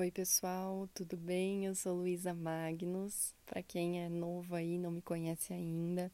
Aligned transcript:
Oi, 0.00 0.10
pessoal, 0.10 0.88
tudo 0.94 1.14
bem? 1.14 1.66
Eu 1.66 1.74
sou 1.74 1.94
Luísa 1.94 2.32
Magnus. 2.32 3.34
Para 3.44 3.62
quem 3.62 4.02
é 4.02 4.08
novo 4.08 4.54
aí, 4.54 4.78
não 4.78 4.90
me 4.90 5.02
conhece 5.02 5.52
ainda, 5.52 6.10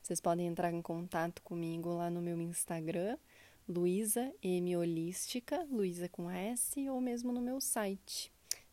vocês 0.00 0.20
podem 0.20 0.46
entrar 0.46 0.72
em 0.72 0.80
contato 0.80 1.42
comigo 1.42 1.92
lá 1.92 2.08
no 2.08 2.22
meu 2.22 2.40
Instagram, 2.40 3.18
Luísa 3.68 4.32
M 4.40 4.76
Holística, 4.76 5.66
Luísa 5.68 6.08
com 6.08 6.30
S, 6.30 6.88
ou 6.88 7.00
mesmo 7.00 7.32
no 7.32 7.40
meu 7.40 7.60
site. 7.60 8.30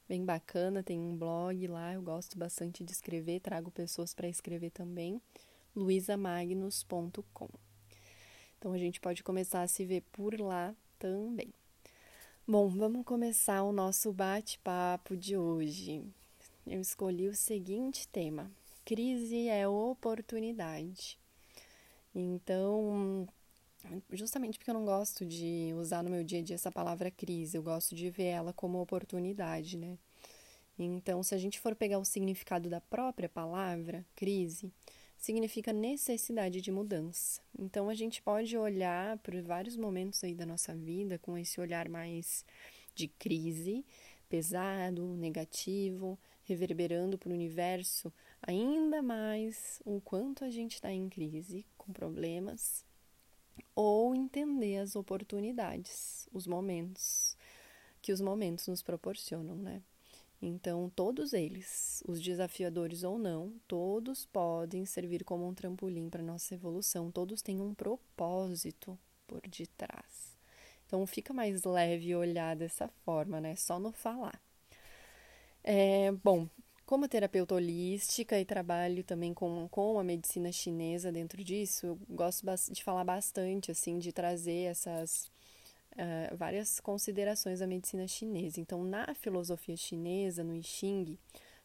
Bem 0.08 0.24
bacana, 0.24 0.84
tem 0.84 1.00
um 1.00 1.18
blog 1.18 1.66
lá, 1.66 1.93
eu 1.93 2.04
gosto 2.04 2.38
bastante 2.38 2.84
de 2.84 2.91
escrever, 2.91 3.39
trago 3.39 3.71
pessoas 3.71 4.14
para 4.14 4.30
escrever 4.30 4.70
também, 4.70 5.20
luisamagnos.com. 5.75 7.50
Então 8.59 8.73
a 8.73 8.78
gente 8.78 9.02
pode 9.02 9.23
começar 9.23 9.64
a 9.64 9.68
se 9.68 9.84
ver 9.84 10.04
por 10.12 10.39
lá 10.39 10.75
também. 11.00 11.52
Bom, 12.52 12.68
vamos 12.68 13.06
começar 13.06 13.64
o 13.64 13.72
nosso 13.72 14.12
bate-papo 14.12 15.16
de 15.16 15.38
hoje. 15.38 16.04
Eu 16.68 16.82
escolhi 16.82 17.30
o 17.30 17.34
seguinte 17.34 18.05
tema: 18.09 18.52
crise 18.84 19.48
é 19.48 19.66
oportunidade. 19.66 21.18
Então, 22.14 23.26
justamente 24.12 24.58
porque 24.58 24.70
eu 24.70 24.73
não 24.73 24.84
gosto 24.84 25.26
de 25.26 25.73
usar 25.78 26.04
no 26.04 26.09
meu 26.09 26.26
dia 26.26 26.40
a 26.40 26.44
dia 26.44 26.56
essa 26.56 26.70
palavra 26.70 27.09
crise, 27.09 27.56
eu 27.56 27.64
gosto 27.64 27.95
de 27.95 28.09
ver 28.09 28.26
ela 28.26 28.52
como 28.52 28.81
oportunidade, 28.81 29.78
né? 29.78 29.98
Então, 30.78 31.23
se 31.23 31.34
a 31.34 31.38
gente 31.38 31.58
for 31.58 31.73
pegar 31.73 32.00
o 32.00 32.06
significado 32.06 32.70
da 32.70 32.81
própria 32.81 33.30
palavra 33.30 34.06
crise, 34.14 34.70
significa 35.21 35.71
necessidade 35.71 36.59
de 36.59 36.71
mudança. 36.71 37.39
Então 37.57 37.88
a 37.88 37.93
gente 37.93 38.21
pode 38.21 38.57
olhar 38.57 39.17
por 39.20 39.39
vários 39.41 39.77
momentos 39.77 40.23
aí 40.23 40.34
da 40.34 40.45
nossa 40.45 40.75
vida 40.75 41.20
com 41.20 41.38
esse 41.38 41.61
olhar 41.61 41.88
mais 41.88 42.44
de 42.95 43.07
crise, 43.07 43.85
pesado, 44.27 45.16
negativo, 45.16 46.20
reverberando 46.44 47.17
para 47.17 47.30
o 47.30 47.34
universo 47.34 48.11
ainda 48.41 49.02
mais 49.02 49.80
o 49.86 50.02
quanto 50.02 50.44
a 50.44 50.50
gente 50.50 50.73
está 50.73 50.91
em 50.91 51.08
crise, 51.08 51.66
com 51.78 51.94
problemas, 51.94 52.83
ou 53.75 54.16
entender 54.16 54.78
as 54.78 54.95
oportunidades, 54.95 56.28
os 56.33 56.47
momentos 56.47 57.38
que 58.02 58.11
os 58.11 58.19
momentos 58.19 58.67
nos 58.67 58.81
proporcionam, 58.81 59.56
né? 59.56 59.83
Então, 60.42 60.89
todos 60.95 61.34
eles, 61.34 62.02
os 62.08 62.20
desafiadores 62.20 63.03
ou 63.03 63.20
não, 63.20 63.53
todos 63.67 64.25
podem 64.25 64.86
servir 64.86 65.23
como 65.23 65.47
um 65.47 65.53
trampolim 65.53 66.09
para 66.09 66.23
nossa 66.23 66.56
evolução, 66.56 67.11
todos 67.11 67.44
têm 67.44 67.61
um 67.61 67.75
propósito 67.75 68.97
por 69.28 69.42
detrás. 69.42 70.36
Então, 70.88 71.06
fica 71.06 71.31
mais 71.34 71.64
leve 71.64 72.16
olhar 72.16 72.56
dessa 72.56 72.88
forma, 73.06 73.39
né? 73.39 73.56
Só 73.56 73.80
no 73.80 73.92
falar. 73.92 74.42
É, 75.64 76.12
bom, 76.23 76.50
como 76.86 77.08
terapeuta 77.08 77.56
holística 77.56 78.39
e 78.39 78.44
trabalho 78.44 79.03
também 79.03 79.34
com, 79.34 79.67
com 79.69 80.00
a 80.00 80.03
medicina 80.03 80.52
chinesa 80.52 81.12
dentro 81.12 81.44
disso, 81.44 81.86
eu 81.86 82.00
gosto 82.09 82.44
de 82.72 82.84
falar 82.84 83.03
bastante, 83.03 83.72
assim, 83.72 84.00
de 84.00 84.12
trazer 84.12 84.64
essas 84.64 85.31
uh, 85.94 86.36
várias 86.36 86.80
considerações 86.80 87.59
da 87.59 87.67
medicina 87.67 88.08
chinesa. 88.08 88.59
Então, 88.59 88.84
na 88.84 89.14
filosofia 89.14 89.75
chinesa, 89.78 90.44
no 90.44 90.56
I 90.56 90.64
Ching, 90.64 91.17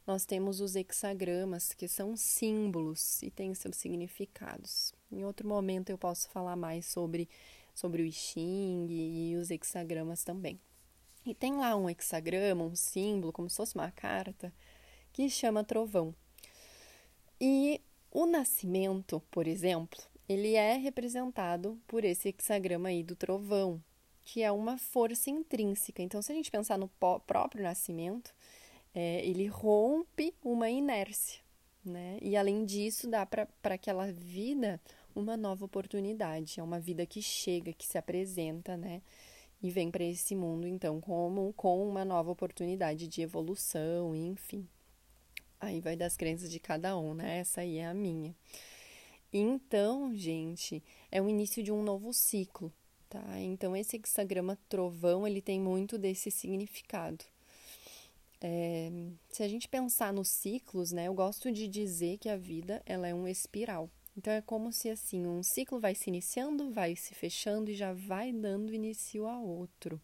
nós 0.06 0.24
temos 0.24 0.60
os 0.60 0.76
hexagramas, 0.76 1.72
que 1.72 1.88
são 1.88 2.16
símbolos 2.16 3.22
e 3.22 3.30
têm 3.30 3.54
seus 3.54 3.76
significados. 3.76 4.94
Em 5.10 5.24
outro 5.24 5.48
momento 5.48 5.90
eu 5.90 5.98
posso 5.98 6.28
falar 6.30 6.54
mais 6.54 6.86
sobre, 6.86 7.28
sobre 7.74 8.02
o 8.02 8.06
I 8.06 8.12
Ching 8.12 8.86
e 8.88 9.36
os 9.36 9.50
hexagramas 9.50 10.22
também. 10.22 10.60
E 11.24 11.34
tem 11.34 11.56
lá 11.56 11.74
um 11.74 11.90
hexagrama, 11.90 12.64
um 12.64 12.76
símbolo, 12.76 13.32
como 13.32 13.50
se 13.50 13.56
fosse 13.56 13.74
uma 13.74 13.90
carta, 13.90 14.52
que 15.12 15.28
chama 15.28 15.64
trovão. 15.64 16.14
E 17.40 17.80
o 18.12 18.26
nascimento, 18.26 19.20
por 19.30 19.48
exemplo, 19.48 20.00
ele 20.28 20.54
é 20.54 20.76
representado 20.76 21.78
por 21.86 22.04
esse 22.04 22.28
hexagrama 22.28 22.90
aí 22.90 23.02
do 23.02 23.16
trovão, 23.16 23.82
que 24.26 24.42
é 24.42 24.50
uma 24.50 24.76
força 24.76 25.30
intrínseca. 25.30 26.02
Então, 26.02 26.20
se 26.20 26.32
a 26.32 26.34
gente 26.34 26.50
pensar 26.50 26.76
no 26.76 26.88
próprio 27.26 27.62
nascimento, 27.62 28.34
é, 28.92 29.24
ele 29.24 29.46
rompe 29.46 30.34
uma 30.42 30.68
inércia, 30.68 31.40
né? 31.84 32.18
E 32.20 32.36
além 32.36 32.64
disso, 32.64 33.08
dá 33.08 33.24
para 33.24 33.48
aquela 33.62 34.10
vida 34.10 34.80
uma 35.14 35.36
nova 35.36 35.64
oportunidade. 35.64 36.58
É 36.58 36.62
uma 36.62 36.80
vida 36.80 37.06
que 37.06 37.22
chega, 37.22 37.72
que 37.72 37.86
se 37.86 37.96
apresenta, 37.96 38.76
né? 38.76 39.00
E 39.62 39.70
vem 39.70 39.92
para 39.92 40.02
esse 40.02 40.34
mundo, 40.34 40.66
então, 40.66 41.00
como 41.00 41.52
com 41.52 41.88
uma 41.88 42.04
nova 42.04 42.32
oportunidade 42.32 43.06
de 43.06 43.22
evolução, 43.22 44.14
enfim. 44.14 44.68
Aí 45.60 45.80
vai 45.80 45.94
das 45.94 46.16
crenças 46.16 46.50
de 46.50 46.58
cada 46.58 46.98
um, 46.98 47.14
né? 47.14 47.38
Essa 47.38 47.60
aí 47.60 47.78
é 47.78 47.86
a 47.86 47.94
minha. 47.94 48.34
Então, 49.32 50.12
gente, 50.16 50.82
é 51.12 51.22
o 51.22 51.28
início 51.28 51.62
de 51.62 51.70
um 51.70 51.82
novo 51.82 52.12
ciclo, 52.12 52.72
tá? 53.08 53.24
Então 53.40 53.76
esse 53.76 53.96
hexagrama 53.96 54.58
trovão 54.68 55.26
ele 55.26 55.40
tem 55.40 55.60
muito 55.60 55.98
desse 55.98 56.30
significado. 56.30 57.24
É, 58.40 58.90
se 59.30 59.42
a 59.42 59.48
gente 59.48 59.68
pensar 59.68 60.12
nos 60.12 60.28
ciclos, 60.28 60.92
né, 60.92 61.08
eu 61.08 61.14
gosto 61.14 61.50
de 61.50 61.66
dizer 61.66 62.18
que 62.18 62.28
a 62.28 62.36
vida 62.36 62.82
ela 62.84 63.08
é 63.08 63.14
um 63.14 63.26
espiral. 63.26 63.90
Então 64.16 64.32
é 64.32 64.40
como 64.40 64.72
se 64.72 64.88
assim 64.88 65.26
um 65.26 65.42
ciclo 65.42 65.78
vai 65.78 65.94
se 65.94 66.08
iniciando, 66.08 66.70
vai 66.70 66.96
se 66.96 67.14
fechando 67.14 67.70
e 67.70 67.74
já 67.74 67.92
vai 67.92 68.32
dando 68.32 68.74
início 68.74 69.26
a 69.26 69.38
outro. 69.38 70.00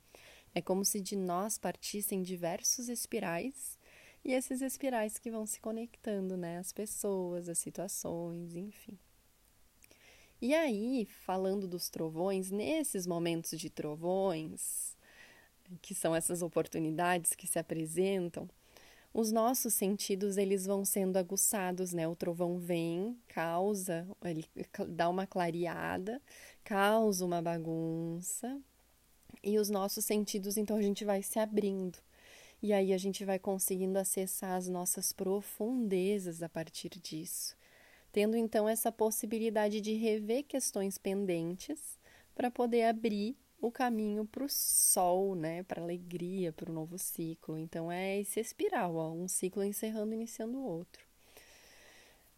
É 0.54 0.60
como 0.60 0.84
se 0.84 1.00
de 1.00 1.16
nós 1.16 1.56
partissem 1.56 2.22
diversos 2.22 2.88
espirais 2.88 3.78
e 4.24 4.32
esses 4.32 4.60
espirais 4.60 5.18
que 5.18 5.30
vão 5.30 5.46
se 5.46 5.60
conectando, 5.60 6.36
né, 6.36 6.58
as 6.58 6.72
pessoas, 6.72 7.48
as 7.48 7.58
situações, 7.58 8.54
enfim. 8.54 8.98
E 10.42 10.56
aí, 10.56 11.06
falando 11.24 11.68
dos 11.68 11.88
trovões, 11.88 12.50
nesses 12.50 13.06
momentos 13.06 13.56
de 13.56 13.70
trovões, 13.70 14.96
que 15.80 15.94
são 15.94 16.16
essas 16.16 16.42
oportunidades 16.42 17.32
que 17.36 17.46
se 17.46 17.60
apresentam, 17.60 18.50
os 19.14 19.30
nossos 19.30 19.72
sentidos 19.72 20.36
eles 20.36 20.66
vão 20.66 20.84
sendo 20.84 21.16
aguçados, 21.16 21.92
né? 21.92 22.08
O 22.08 22.16
trovão 22.16 22.58
vem, 22.58 23.16
causa, 23.28 24.04
ele 24.24 24.44
dá 24.88 25.08
uma 25.08 25.28
clareada, 25.28 26.20
causa 26.64 27.24
uma 27.24 27.40
bagunça, 27.40 28.60
e 29.44 29.60
os 29.60 29.70
nossos 29.70 30.04
sentidos, 30.04 30.56
então 30.56 30.76
a 30.76 30.82
gente 30.82 31.04
vai 31.04 31.22
se 31.22 31.38
abrindo. 31.38 31.98
E 32.60 32.72
aí 32.72 32.92
a 32.92 32.98
gente 32.98 33.24
vai 33.24 33.38
conseguindo 33.38 33.96
acessar 33.96 34.56
as 34.56 34.66
nossas 34.66 35.12
profundezas 35.12 36.42
a 36.42 36.48
partir 36.48 36.88
disso 36.88 37.56
tendo 38.12 38.36
então 38.36 38.68
essa 38.68 38.92
possibilidade 38.92 39.80
de 39.80 39.94
rever 39.94 40.44
questões 40.44 40.98
pendentes 40.98 41.98
para 42.34 42.50
poder 42.50 42.84
abrir 42.84 43.36
o 43.60 43.70
caminho 43.70 44.24
para 44.24 44.44
o 44.44 44.48
sol, 44.48 45.34
né, 45.34 45.62
para 45.62 45.80
alegria, 45.80 46.52
para 46.52 46.70
o 46.70 46.74
novo 46.74 46.98
ciclo. 46.98 47.56
Então 47.56 47.90
é 47.90 48.20
esse 48.20 48.40
espiral, 48.40 48.96
ó, 48.96 49.12
um 49.12 49.28
ciclo 49.28 49.64
encerrando, 49.64 50.12
iniciando 50.12 50.58
o 50.58 50.64
outro. 50.64 51.11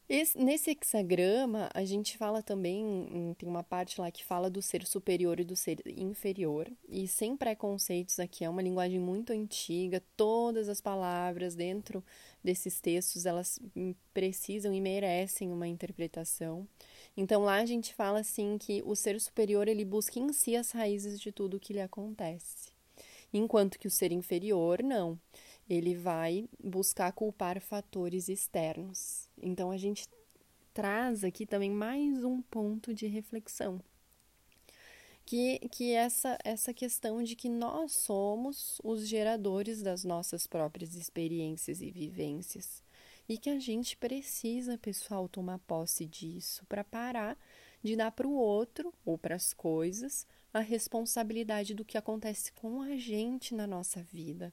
Esse, 0.06 0.36
nesse 0.36 0.70
hexagrama, 0.70 1.70
a 1.72 1.82
gente 1.82 2.18
fala 2.18 2.42
também, 2.42 3.34
tem 3.38 3.48
uma 3.48 3.62
parte 3.62 3.98
lá 3.98 4.10
que 4.10 4.22
fala 4.22 4.50
do 4.50 4.60
ser 4.60 4.86
superior 4.86 5.40
e 5.40 5.44
do 5.44 5.56
ser 5.56 5.80
inferior, 5.86 6.70
e 6.86 7.08
sem 7.08 7.34
preconceitos 7.34 8.20
aqui, 8.20 8.44
é 8.44 8.50
uma 8.50 8.60
linguagem 8.60 9.00
muito 9.00 9.32
antiga, 9.32 10.02
todas 10.14 10.68
as 10.68 10.78
palavras 10.78 11.54
dentro 11.54 12.04
desses 12.42 12.82
textos, 12.82 13.24
elas 13.24 13.58
precisam 14.12 14.74
e 14.74 14.80
merecem 14.80 15.50
uma 15.50 15.66
interpretação. 15.66 16.68
Então 17.16 17.42
lá 17.42 17.56
a 17.56 17.66
gente 17.66 17.94
fala 17.94 18.20
assim 18.20 18.58
que 18.58 18.82
o 18.84 18.94
ser 18.94 19.18
superior, 19.18 19.68
ele 19.68 19.86
busca 19.86 20.18
em 20.18 20.30
si 20.34 20.54
as 20.54 20.70
raízes 20.70 21.18
de 21.18 21.32
tudo 21.32 21.56
o 21.56 21.60
que 21.60 21.72
lhe 21.72 21.80
acontece, 21.80 22.72
enquanto 23.32 23.78
que 23.78 23.88
o 23.88 23.90
ser 23.90 24.12
inferior, 24.12 24.82
não 24.82 25.18
ele 25.68 25.94
vai 25.94 26.48
buscar 26.62 27.12
culpar 27.12 27.60
fatores 27.60 28.28
externos. 28.28 29.28
Então 29.40 29.70
a 29.70 29.76
gente 29.76 30.06
traz 30.72 31.24
aqui 31.24 31.46
também 31.46 31.70
mais 31.70 32.24
um 32.24 32.42
ponto 32.42 32.92
de 32.92 33.06
reflexão. 33.06 33.80
Que, 35.26 35.58
que 35.70 35.92
essa, 35.92 36.36
essa 36.44 36.74
questão 36.74 37.22
de 37.22 37.34
que 37.34 37.48
nós 37.48 37.92
somos 37.92 38.78
os 38.84 39.08
geradores 39.08 39.80
das 39.80 40.04
nossas 40.04 40.46
próprias 40.46 40.94
experiências 40.94 41.80
e 41.80 41.90
vivências. 41.90 42.82
E 43.26 43.38
que 43.38 43.48
a 43.48 43.58
gente 43.58 43.96
precisa, 43.96 44.76
pessoal, 44.76 45.26
tomar 45.26 45.58
posse 45.60 46.04
disso 46.04 46.66
para 46.66 46.84
parar 46.84 47.38
de 47.84 47.94
dar 47.94 48.10
para 48.10 48.26
o 48.26 48.32
outro 48.32 48.92
ou 49.04 49.18
para 49.18 49.34
as 49.34 49.52
coisas 49.52 50.26
a 50.52 50.60
responsabilidade 50.60 51.74
do 51.74 51.84
que 51.84 51.98
acontece 51.98 52.50
com 52.52 52.80
a 52.80 52.96
gente 52.96 53.54
na 53.54 53.66
nossa 53.66 54.02
vida. 54.02 54.52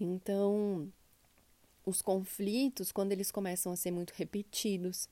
Então, 0.00 0.92
os 1.84 2.02
conflitos, 2.02 2.92
quando 2.92 3.12
eles 3.12 3.30
começam 3.30 3.72
a 3.72 3.76
ser 3.76 3.90
muito 3.90 4.12
repetidos, 4.12 5.08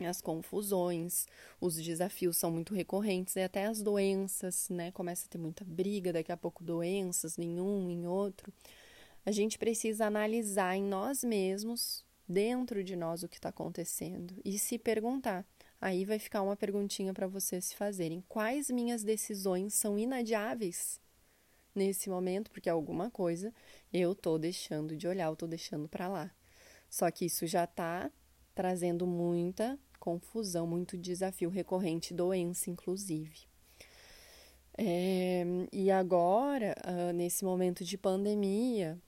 as 0.00 0.20
confusões, 0.20 1.26
os 1.60 1.76
desafios 1.76 2.36
são 2.36 2.50
muito 2.50 2.74
recorrentes 2.74 3.36
e 3.36 3.40
até 3.40 3.66
as 3.66 3.80
doenças, 3.80 4.68
né? 4.68 4.90
Começa 4.90 5.26
a 5.26 5.28
ter 5.28 5.38
muita 5.38 5.64
briga, 5.64 6.12
daqui 6.12 6.32
a 6.32 6.36
pouco 6.36 6.64
doenças 6.64 7.38
em 7.38 7.60
um, 7.60 7.90
em 7.90 8.06
outro. 8.06 8.52
a 9.24 9.30
gente 9.30 9.58
precisa 9.58 10.06
analisar 10.06 10.76
em 10.76 10.82
nós 10.82 11.24
mesmos, 11.24 12.04
dentro 12.28 12.82
de 12.82 12.96
nós, 12.96 13.22
o 13.22 13.28
que 13.28 13.36
está 13.36 13.50
acontecendo 13.50 14.34
e 14.44 14.58
se 14.58 14.78
perguntar. 14.78 15.46
Aí 15.80 16.04
vai 16.04 16.18
ficar 16.18 16.42
uma 16.42 16.56
perguntinha 16.56 17.14
para 17.14 17.26
vocês 17.26 17.66
se 17.66 17.76
fazerem: 17.76 18.24
quais 18.28 18.70
minhas 18.70 19.02
decisões 19.02 19.74
são 19.74 19.98
inadiáveis 19.98 21.00
nesse 21.74 22.08
momento? 22.08 22.50
Porque 22.50 22.68
alguma 22.68 23.10
coisa 23.10 23.52
eu 23.92 24.12
estou 24.12 24.38
deixando 24.38 24.96
de 24.96 25.06
olhar, 25.06 25.26
eu 25.26 25.32
estou 25.34 25.48
deixando 25.48 25.88
para 25.88 26.08
lá. 26.08 26.30
Só 26.88 27.10
que 27.10 27.24
isso 27.24 27.46
já 27.46 27.64
está 27.64 28.10
trazendo 28.54 29.06
muita 29.06 29.78
confusão, 29.98 30.66
muito 30.66 30.96
desafio 30.96 31.48
recorrente, 31.48 32.14
doença, 32.14 32.70
inclusive. 32.70 33.46
É, 34.76 35.44
e 35.72 35.90
agora, 35.90 36.74
uh, 36.84 37.12
nesse 37.12 37.44
momento 37.44 37.84
de 37.84 37.96
pandemia, 37.96 38.98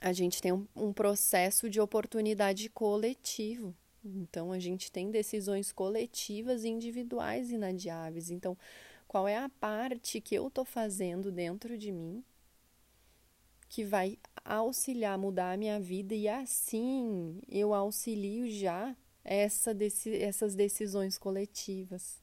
a 0.00 0.12
gente 0.12 0.40
tem 0.40 0.52
um, 0.52 0.66
um 0.76 0.92
processo 0.92 1.68
de 1.68 1.80
oportunidade 1.80 2.68
coletivo. 2.68 3.74
Então, 4.04 4.52
a 4.52 4.58
gente 4.58 4.90
tem 4.90 5.10
decisões 5.10 5.72
coletivas 5.72 6.64
e 6.64 6.68
individuais 6.68 7.50
inadiáveis. 7.50 8.30
Então, 8.30 8.56
qual 9.12 9.28
é 9.28 9.36
a 9.36 9.50
parte 9.60 10.22
que 10.22 10.34
eu 10.34 10.48
estou 10.48 10.64
fazendo 10.64 11.30
dentro 11.30 11.76
de 11.76 11.92
mim 11.92 12.24
que 13.68 13.84
vai 13.84 14.18
auxiliar 14.42 15.18
mudar 15.18 15.52
a 15.52 15.56
minha 15.58 15.78
vida 15.78 16.14
e 16.14 16.26
assim 16.26 17.38
eu 17.46 17.74
auxilio 17.74 18.50
já 18.50 18.96
essa 19.22 19.74
desse, 19.74 20.16
essas 20.16 20.54
decisões 20.54 21.18
coletivas. 21.18 22.22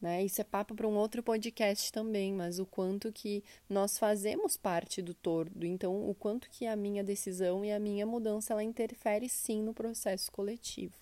Né? 0.00 0.24
Isso 0.24 0.40
é 0.40 0.44
papo 0.44 0.74
para 0.74 0.88
um 0.88 0.96
outro 0.96 1.22
podcast 1.22 1.92
também, 1.92 2.32
mas 2.32 2.58
o 2.58 2.64
quanto 2.64 3.12
que 3.12 3.44
nós 3.68 3.98
fazemos 3.98 4.56
parte 4.56 5.02
do 5.02 5.12
todo, 5.12 5.66
então 5.66 6.08
o 6.08 6.14
quanto 6.14 6.48
que 6.48 6.64
a 6.64 6.74
minha 6.74 7.04
decisão 7.04 7.62
e 7.62 7.70
a 7.70 7.78
minha 7.78 8.06
mudança 8.06 8.54
ela 8.54 8.64
interfere 8.64 9.28
sim 9.28 9.62
no 9.62 9.74
processo 9.74 10.32
coletivo. 10.32 10.94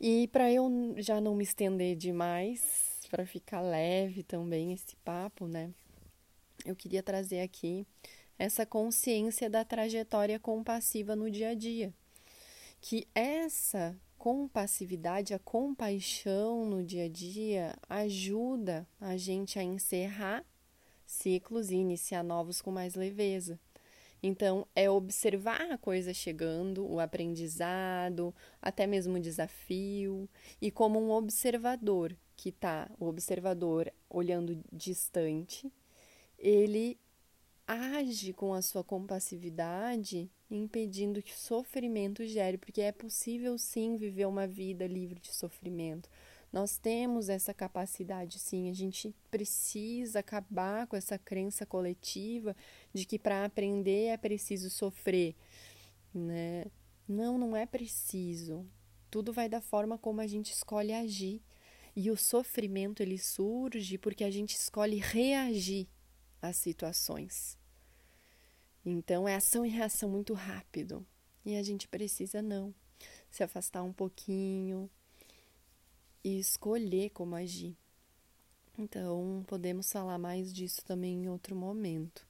E 0.00 0.26
para 0.28 0.50
eu 0.50 0.70
já 0.96 1.20
não 1.20 1.34
me 1.34 1.44
estender 1.44 1.96
demais, 1.96 2.87
para 3.08 3.26
ficar 3.26 3.60
leve 3.60 4.22
também 4.22 4.72
esse 4.72 4.94
papo, 4.96 5.46
né? 5.46 5.70
Eu 6.64 6.76
queria 6.76 7.02
trazer 7.02 7.40
aqui 7.40 7.86
essa 8.38 8.64
consciência 8.64 9.50
da 9.50 9.64
trajetória 9.64 10.38
compassiva 10.38 11.16
no 11.16 11.30
dia 11.30 11.50
a 11.50 11.54
dia. 11.54 11.92
Que 12.80 13.08
essa 13.14 13.96
compassividade, 14.16 15.34
a 15.34 15.38
compaixão 15.38 16.64
no 16.64 16.82
dia 16.84 17.04
a 17.04 17.08
dia 17.08 17.74
ajuda 17.88 18.86
a 19.00 19.16
gente 19.16 19.58
a 19.58 19.62
encerrar 19.62 20.44
ciclos 21.06 21.70
e 21.70 21.76
iniciar 21.76 22.22
novos 22.22 22.60
com 22.60 22.70
mais 22.70 22.94
leveza. 22.94 23.58
Então, 24.22 24.66
é 24.74 24.90
observar 24.90 25.70
a 25.70 25.78
coisa 25.78 26.12
chegando, 26.12 26.84
o 26.84 26.98
aprendizado, 26.98 28.34
até 28.60 28.86
mesmo 28.86 29.16
o 29.16 29.20
desafio, 29.20 30.28
e 30.60 30.70
como 30.70 31.00
um 31.00 31.10
observador 31.10 32.16
que 32.38 32.50
está, 32.50 32.88
o 33.00 33.06
observador 33.06 33.92
olhando 34.08 34.62
distante, 34.72 35.70
ele 36.38 36.96
age 37.66 38.32
com 38.32 38.54
a 38.54 38.62
sua 38.62 38.84
compassividade, 38.84 40.30
impedindo 40.48 41.20
que 41.20 41.36
sofrimento 41.36 42.24
gere, 42.24 42.56
porque 42.56 42.80
é 42.80 42.92
possível 42.92 43.58
sim 43.58 43.96
viver 43.96 44.26
uma 44.26 44.46
vida 44.46 44.86
livre 44.86 45.18
de 45.18 45.34
sofrimento. 45.34 46.08
Nós 46.52 46.78
temos 46.78 47.28
essa 47.28 47.52
capacidade, 47.52 48.38
sim. 48.38 48.70
A 48.70 48.72
gente 48.72 49.12
precisa 49.32 50.20
acabar 50.20 50.86
com 50.86 50.94
essa 50.94 51.18
crença 51.18 51.66
coletiva 51.66 52.54
de 52.94 53.04
que 53.04 53.18
para 53.18 53.44
aprender 53.44 54.06
é 54.06 54.16
preciso 54.16 54.70
sofrer, 54.70 55.34
né? 56.14 56.66
Não, 57.06 57.36
não 57.36 57.56
é 57.56 57.66
preciso. 57.66 58.64
Tudo 59.10 59.32
vai 59.32 59.48
da 59.48 59.60
forma 59.60 59.98
como 59.98 60.20
a 60.20 60.26
gente 60.26 60.52
escolhe 60.52 60.92
agir. 60.92 61.42
E 62.00 62.12
o 62.12 62.16
sofrimento 62.16 63.02
ele 63.02 63.18
surge 63.18 63.98
porque 63.98 64.22
a 64.22 64.30
gente 64.30 64.54
escolhe 64.54 64.98
reagir 64.98 65.88
às 66.40 66.56
situações. 66.56 67.58
Então 68.86 69.26
é 69.26 69.34
ação 69.34 69.66
e 69.66 69.68
reação 69.68 70.08
muito 70.08 70.32
rápido. 70.32 71.04
E 71.44 71.56
a 71.56 71.62
gente 71.64 71.88
precisa 71.88 72.40
não 72.40 72.72
se 73.28 73.42
afastar 73.42 73.82
um 73.82 73.92
pouquinho 73.92 74.88
e 76.22 76.38
escolher 76.38 77.10
como 77.10 77.34
agir. 77.34 77.76
Então, 78.78 79.44
podemos 79.48 79.90
falar 79.90 80.18
mais 80.18 80.54
disso 80.54 80.84
também 80.84 81.24
em 81.24 81.28
outro 81.28 81.56
momento. 81.56 82.24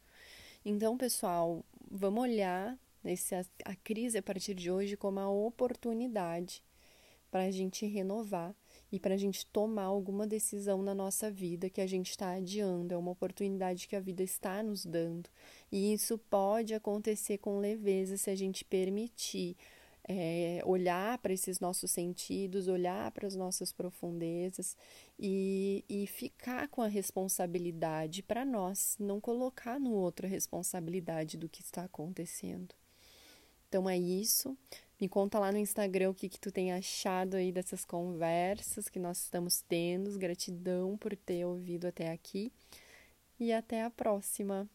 Então, 0.64 0.97
pessoal, 0.97 1.62
vamos 1.91 2.23
olhar 2.23 2.75
esse, 3.05 3.35
a, 3.35 3.44
a 3.67 3.76
crise 3.76 4.17
a 4.17 4.23
partir 4.23 4.55
de 4.55 4.71
hoje 4.71 4.97
como 4.97 5.21
uma 5.21 5.31
oportunidade 5.31 6.62
para 7.31 7.43
a 7.43 7.50
gente 7.50 7.85
renovar 7.85 8.56
e 8.90 8.99
para 8.99 9.14
a 9.14 9.19
gente 9.19 9.44
tomar 9.46 9.85
alguma 9.85 10.26
decisão 10.26 10.82
na 10.82 10.94
nossa 10.94 11.31
vida 11.31 11.69
que 11.69 11.81
a 11.81 11.87
gente 11.87 12.11
está 12.11 12.32
adiando. 12.32 12.94
É 12.94 12.96
uma 12.96 13.11
oportunidade 13.11 13.87
que 13.87 13.94
a 13.94 14.00
vida 14.00 14.23
está 14.23 14.62
nos 14.62 14.85
dando. 14.85 15.29
E 15.70 15.93
isso 15.93 16.17
pode 16.17 16.75
acontecer 16.75 17.38
com 17.38 17.58
leveza 17.58 18.17
se 18.17 18.31
a 18.31 18.35
gente 18.35 18.64
permitir. 18.64 19.56
É, 20.11 20.62
olhar 20.64 21.19
para 21.19 21.35
esses 21.35 21.61
nossos 21.61 21.90
sentidos, 21.90 22.67
olhar 22.67 23.11
para 23.11 23.26
as 23.26 23.37
nossas 23.37 23.75
profundezas 23.75 24.75
e, 25.19 25.85
e 25.87 26.06
ficar 26.06 26.67
com 26.69 26.81
a 26.81 26.87
responsabilidade 26.87 28.23
para 28.23 28.43
nós, 28.43 28.96
não 28.99 29.20
colocar 29.20 29.79
no 29.79 29.93
outro 29.93 30.25
a 30.25 30.31
responsabilidade 30.31 31.37
do 31.37 31.46
que 31.46 31.61
está 31.61 31.85
acontecendo. 31.85 32.75
Então 33.69 33.87
é 33.87 33.99
isso. 33.99 34.56
Me 35.00 35.09
conta 35.09 35.39
lá 35.39 35.53
no 35.53 35.59
Instagram 35.59 36.11
o 36.11 36.15
que, 36.15 36.29
que 36.29 36.41
tu 36.41 36.50
tem 36.50 36.73
achado 36.73 37.37
aí 37.37 37.53
dessas 37.53 37.85
conversas 37.85 38.89
que 38.89 38.99
nós 38.99 39.19
estamos 39.19 39.61
tendo. 39.61 40.19
Gratidão 40.19 40.97
por 40.97 41.17
ter 41.17 41.45
ouvido 41.45 41.87
até 41.87 42.11
aqui. 42.11 42.53
E 43.39 43.53
até 43.53 43.85
a 43.85 43.91
próxima. 43.91 44.69